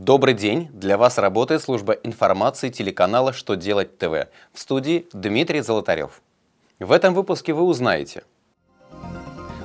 [0.00, 0.68] Добрый день!
[0.72, 6.22] Для вас работает служба информации телеканала «Что делать ТВ» в студии Дмитрий Золотарев.
[6.78, 8.22] В этом выпуске вы узнаете,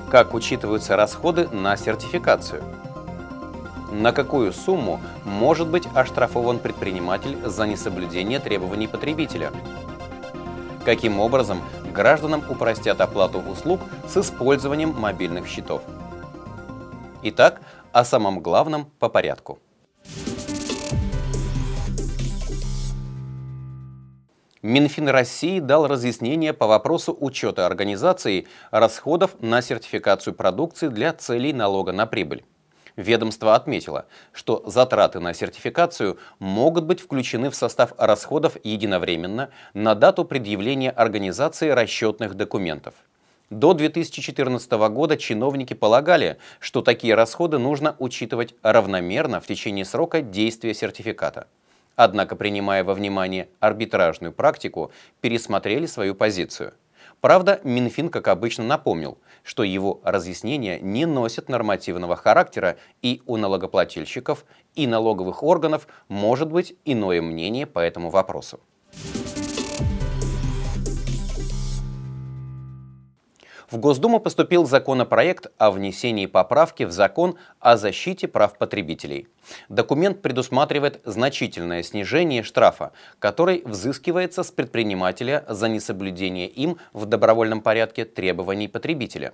[0.09, 2.63] как учитываются расходы на сертификацию,
[3.91, 9.51] на какую сумму может быть оштрафован предприниматель за несоблюдение требований потребителя,
[10.83, 11.61] каким образом
[11.93, 15.83] гражданам упростят оплату услуг с использованием мобильных счетов.
[17.21, 19.59] Итак, о самом главном по порядку.
[24.63, 31.91] Минфин России дал разъяснение по вопросу учета организации расходов на сертификацию продукции для целей налога
[31.91, 32.45] на прибыль.
[32.95, 40.23] Ведомство отметило, что затраты на сертификацию могут быть включены в состав расходов единовременно на дату
[40.23, 42.93] предъявления организации расчетных документов.
[43.49, 50.73] До 2014 года чиновники полагали, что такие расходы нужно учитывать равномерно в течение срока действия
[50.73, 51.47] сертификата.
[51.95, 54.91] Однако, принимая во внимание арбитражную практику,
[55.21, 56.73] пересмотрели свою позицию.
[57.21, 64.45] Правда, Минфин, как обычно, напомнил, что его разъяснения не носят нормативного характера, и у налогоплательщиков
[64.75, 68.59] и налоговых органов может быть иное мнение по этому вопросу.
[73.69, 79.27] В Госдуму поступил законопроект о внесении поправки в закон о защите прав потребителей.
[79.69, 88.05] Документ предусматривает значительное снижение штрафа, который взыскивается с предпринимателя за несоблюдение им в добровольном порядке
[88.05, 89.33] требований потребителя.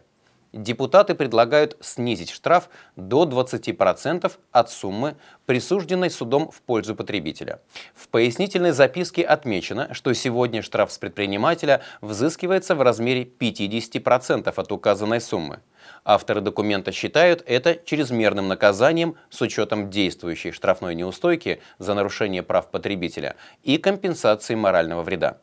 [0.52, 7.62] Депутаты предлагают снизить штраф до 20% от суммы, присужденной судом в пользу потребителя.
[7.94, 15.22] В пояснительной записке отмечено, что сегодня штраф с предпринимателя взыскивается в размере 50% от указанной
[15.22, 15.60] суммы.
[16.04, 23.36] Авторы документа считают это чрезмерным наказанием с учетом действующей штрафной неустойки за нарушение прав потребителя
[23.62, 25.38] и компенсации морального вреда.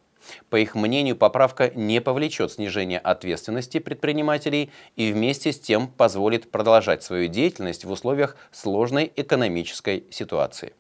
[0.51, 7.03] По их мнению, поправка не повлечет снижения ответственности предпринимателей и вместе с тем позволит продолжать
[7.03, 10.73] свою деятельность в условиях сложной экономической ситуации.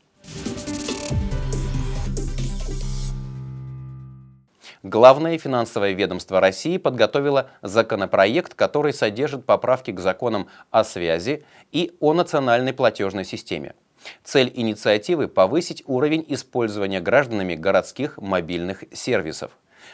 [4.82, 12.12] Главное финансовое ведомство России подготовило законопроект, который содержит поправки к законам о связи и о
[12.12, 13.74] национальной платежной системе.
[14.24, 19.52] Цель инициативы– повысить уровень использования гражданами городских мобильных сервисов.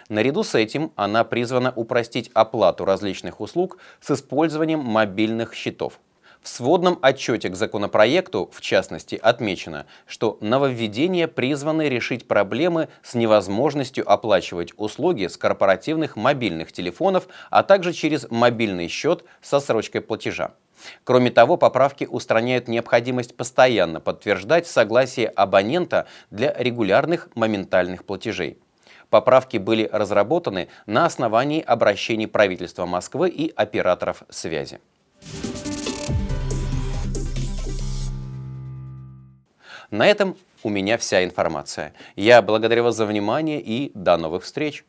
[0.09, 6.01] Наряду с этим она призвана упростить оплату различных услуг с использованием мобильных счетов.
[6.43, 14.11] В сводном отчете к законопроекту, в частности, отмечено, что нововведения призваны решить проблемы с невозможностью
[14.11, 20.55] оплачивать услуги с корпоративных мобильных телефонов, а также через мобильный счет со срочкой платежа.
[21.05, 28.59] Кроме того, поправки устраняют необходимость постоянно подтверждать согласие абонента для регулярных моментальных платежей.
[29.11, 34.81] Поправки были разработаны на основании обращений правительства Москвы и операторов связи.
[39.91, 41.93] На этом у меня вся информация.
[42.17, 44.85] Я благодарю вас за внимание и до новых встреч!